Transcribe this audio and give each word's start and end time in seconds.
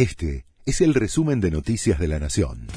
Este 0.00 0.46
es 0.64 0.80
el 0.80 0.94
resumen 0.94 1.42
de 1.42 1.50
Noticias 1.50 1.98
de 1.98 2.08
la 2.08 2.18
Nación. 2.18 2.68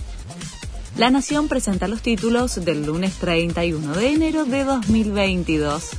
La 0.98 1.10
Nación 1.10 1.48
presenta 1.48 1.88
los 1.88 2.02
títulos 2.02 2.66
del 2.66 2.86
lunes 2.86 3.14
31 3.14 3.94
de 3.94 4.10
enero 4.10 4.44
de 4.44 4.66
2022. 4.66 5.92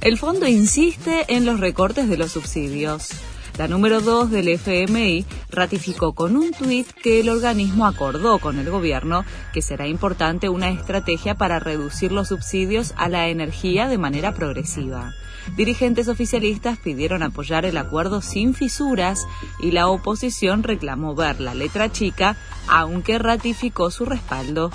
El 0.00 0.18
fondo 0.18 0.46
insiste 0.46 1.24
en 1.26 1.44
los 1.44 1.58
recortes 1.58 2.08
de 2.08 2.16
los 2.18 2.30
subsidios. 2.30 3.08
La 3.58 3.68
número 3.68 4.00
2 4.00 4.30
del 4.30 4.48
FMI 4.48 5.26
ratificó 5.50 6.14
con 6.14 6.36
un 6.36 6.52
tuit 6.52 6.90
que 6.90 7.20
el 7.20 7.28
organismo 7.28 7.86
acordó 7.86 8.38
con 8.38 8.58
el 8.58 8.70
gobierno 8.70 9.24
que 9.52 9.60
será 9.60 9.86
importante 9.86 10.48
una 10.48 10.70
estrategia 10.70 11.34
para 11.34 11.58
reducir 11.58 12.12
los 12.12 12.28
subsidios 12.28 12.94
a 12.96 13.08
la 13.08 13.28
energía 13.28 13.88
de 13.88 13.98
manera 13.98 14.32
progresiva. 14.32 15.12
Dirigentes 15.56 16.08
oficialistas 16.08 16.78
pidieron 16.78 17.22
apoyar 17.22 17.66
el 17.66 17.76
acuerdo 17.76 18.22
sin 18.22 18.54
fisuras 18.54 19.26
y 19.60 19.72
la 19.72 19.88
oposición 19.88 20.62
reclamó 20.62 21.14
ver 21.14 21.40
la 21.40 21.54
letra 21.54 21.92
chica, 21.92 22.36
aunque 22.68 23.18
ratificó 23.18 23.90
su 23.90 24.06
respaldo. 24.06 24.70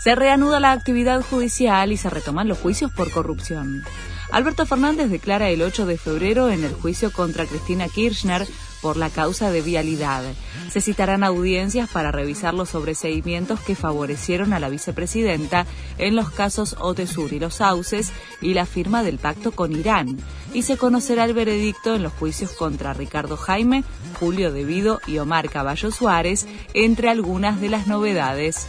Se 0.00 0.14
reanuda 0.14 0.60
la 0.60 0.72
actividad 0.72 1.22
judicial 1.22 1.92
y 1.92 1.96
se 1.96 2.10
retoman 2.10 2.48
los 2.48 2.58
juicios 2.58 2.90
por 2.92 3.10
corrupción. 3.10 3.84
Alberto 4.32 4.64
Fernández 4.64 5.10
declara 5.10 5.50
el 5.50 5.60
8 5.60 5.86
de 5.86 5.98
febrero 5.98 6.50
en 6.50 6.62
el 6.62 6.72
juicio 6.72 7.12
contra 7.12 7.46
Cristina 7.46 7.88
Kirchner 7.88 8.46
por 8.80 8.96
la 8.96 9.10
causa 9.10 9.50
de 9.50 9.60
vialidad. 9.60 10.22
Se 10.70 10.80
citarán 10.80 11.24
audiencias 11.24 11.90
para 11.90 12.12
revisar 12.12 12.54
los 12.54 12.70
sobreseimientos 12.70 13.60
que 13.60 13.74
favorecieron 13.74 14.52
a 14.52 14.60
la 14.60 14.68
vicepresidenta 14.68 15.66
en 15.98 16.14
los 16.14 16.30
casos 16.30 16.76
Otesur 16.78 17.32
y 17.32 17.40
los 17.40 17.56
Sauces 17.56 18.12
y 18.40 18.54
la 18.54 18.66
firma 18.66 19.02
del 19.02 19.18
pacto 19.18 19.50
con 19.50 19.72
Irán. 19.72 20.16
Y 20.54 20.62
se 20.62 20.76
conocerá 20.76 21.24
el 21.24 21.34
veredicto 21.34 21.96
en 21.96 22.04
los 22.04 22.12
juicios 22.12 22.52
contra 22.52 22.94
Ricardo 22.94 23.36
Jaime, 23.36 23.84
Julio 24.18 24.52
Devido 24.52 25.00
y 25.06 25.18
Omar 25.18 25.50
Caballo 25.50 25.90
Suárez, 25.90 26.46
entre 26.72 27.10
algunas 27.10 27.60
de 27.60 27.68
las 27.68 27.88
novedades. 27.88 28.66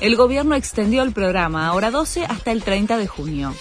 El 0.00 0.16
gobierno 0.16 0.56
extendió 0.56 1.04
el 1.04 1.12
programa 1.12 1.68
Ahora 1.68 1.92
12 1.92 2.24
hasta 2.24 2.50
el 2.50 2.64
30 2.64 2.98
de 2.98 3.06
junio. 3.06 3.54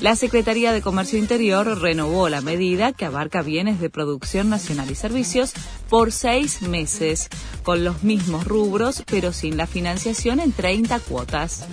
La 0.00 0.16
Secretaría 0.16 0.72
de 0.72 0.80
Comercio 0.80 1.18
Interior 1.18 1.78
renovó 1.78 2.30
la 2.30 2.40
medida 2.40 2.94
que 2.94 3.04
abarca 3.04 3.42
bienes 3.42 3.80
de 3.80 3.90
producción 3.90 4.48
nacional 4.48 4.90
y 4.90 4.94
servicios 4.94 5.52
por 5.90 6.10
seis 6.10 6.62
meses, 6.62 7.28
con 7.64 7.84
los 7.84 8.02
mismos 8.02 8.46
rubros, 8.46 9.02
pero 9.06 9.34
sin 9.34 9.58
la 9.58 9.66
financiación 9.66 10.40
en 10.40 10.52
30 10.52 11.00
cuotas. 11.00 11.66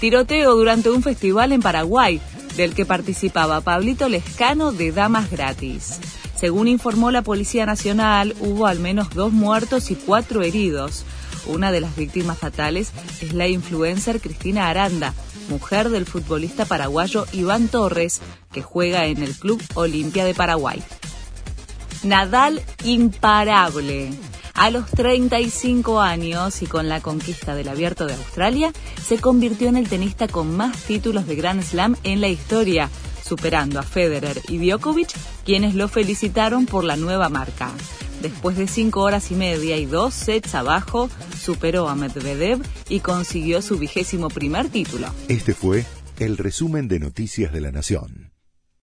Tiroteo 0.00 0.54
durante 0.54 0.90
un 0.90 1.02
festival 1.02 1.52
en 1.52 1.62
Paraguay, 1.62 2.20
del 2.58 2.74
que 2.74 2.84
participaba 2.84 3.62
Pablito 3.62 4.10
Lescano 4.10 4.72
de 4.72 4.92
Damas 4.92 5.30
Gratis. 5.30 6.00
Según 6.36 6.68
informó 6.68 7.10
la 7.10 7.22
Policía 7.22 7.64
Nacional, 7.64 8.34
hubo 8.40 8.66
al 8.66 8.80
menos 8.80 9.08
dos 9.14 9.32
muertos 9.32 9.90
y 9.90 9.94
cuatro 9.94 10.42
heridos. 10.42 11.06
Una 11.46 11.72
de 11.72 11.80
las 11.80 11.96
víctimas 11.96 12.38
fatales 12.38 12.92
es 13.20 13.34
la 13.34 13.48
influencer 13.48 14.20
Cristina 14.20 14.68
Aranda, 14.68 15.14
mujer 15.48 15.90
del 15.90 16.06
futbolista 16.06 16.64
paraguayo 16.64 17.26
Iván 17.32 17.68
Torres, 17.68 18.20
que 18.52 18.62
juega 18.62 19.06
en 19.06 19.22
el 19.22 19.34
Club 19.34 19.62
Olimpia 19.74 20.24
de 20.24 20.34
Paraguay. 20.34 20.82
Nadal 22.02 22.62
imparable. 22.84 24.10
A 24.54 24.70
los 24.70 24.88
35 24.90 26.00
años 26.00 26.62
y 26.62 26.66
con 26.66 26.88
la 26.88 27.00
conquista 27.00 27.56
del 27.56 27.68
Abierto 27.68 28.06
de 28.06 28.14
Australia, 28.14 28.72
se 29.04 29.18
convirtió 29.18 29.68
en 29.68 29.76
el 29.76 29.88
tenista 29.88 30.28
con 30.28 30.56
más 30.56 30.76
títulos 30.84 31.26
de 31.26 31.34
Grand 31.34 31.62
Slam 31.62 31.96
en 32.04 32.20
la 32.20 32.28
historia, 32.28 32.88
superando 33.24 33.80
a 33.80 33.82
Federer 33.82 34.40
y 34.48 34.58
Djokovic, 34.58 35.10
quienes 35.44 35.74
lo 35.74 35.88
felicitaron 35.88 36.66
por 36.66 36.84
la 36.84 36.96
nueva 36.96 37.28
marca. 37.28 37.72
Después 38.24 38.56
de 38.56 38.66
cinco 38.66 39.02
horas 39.02 39.30
y 39.30 39.34
media 39.34 39.76
y 39.76 39.84
dos 39.84 40.14
sets 40.14 40.54
abajo, 40.54 41.10
superó 41.38 41.90
a 41.90 41.94
Medvedev 41.94 42.58
y 42.88 43.00
consiguió 43.00 43.60
su 43.60 43.76
vigésimo 43.76 44.30
primer 44.30 44.70
título. 44.70 45.08
Este 45.28 45.52
fue 45.52 45.84
el 46.18 46.38
resumen 46.38 46.88
de 46.88 47.00
Noticias 47.00 47.52
de 47.52 47.60
la 47.60 47.70
Nación. 47.70 48.33